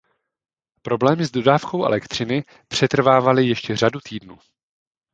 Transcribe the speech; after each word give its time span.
Problémy 0.81 1.25
s 1.25 1.31
dodávkou 1.31 1.85
elektřiny 1.85 2.43
přetrvávaly 2.67 3.47
ještě 3.47 3.75
řadu 3.75 3.99
týdnů. 3.99 4.37